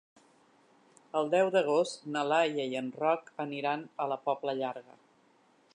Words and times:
El 1.19 1.29
deu 1.33 1.51
d'agost 1.55 2.07
na 2.15 2.23
Laia 2.31 2.67
i 2.73 2.81
en 2.81 2.91
Roc 3.03 3.31
aniran 3.47 3.87
a 4.07 4.11
la 4.15 4.19
Pobla 4.29 4.57
Llarga. 4.63 4.99